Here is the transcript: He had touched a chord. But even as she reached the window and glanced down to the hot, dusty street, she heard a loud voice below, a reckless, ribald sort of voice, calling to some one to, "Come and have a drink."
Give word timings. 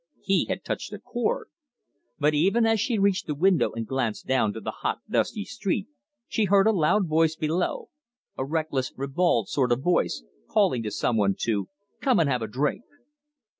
He 0.23 0.45
had 0.45 0.63
touched 0.63 0.91
a 0.93 0.97
chord. 0.97 1.49
But 2.17 2.33
even 2.33 2.65
as 2.65 2.79
she 2.79 2.97
reached 2.97 3.27
the 3.27 3.35
window 3.35 3.71
and 3.71 3.85
glanced 3.85 4.25
down 4.25 4.51
to 4.53 4.59
the 4.59 4.71
hot, 4.81 4.97
dusty 5.07 5.45
street, 5.45 5.89
she 6.27 6.45
heard 6.45 6.65
a 6.65 6.71
loud 6.71 7.07
voice 7.07 7.35
below, 7.35 7.89
a 8.35 8.43
reckless, 8.43 8.91
ribald 8.97 9.47
sort 9.49 9.71
of 9.71 9.81
voice, 9.83 10.23
calling 10.49 10.81
to 10.81 10.89
some 10.89 11.17
one 11.17 11.35
to, 11.41 11.67
"Come 12.01 12.19
and 12.19 12.27
have 12.27 12.41
a 12.41 12.47
drink." 12.47 12.83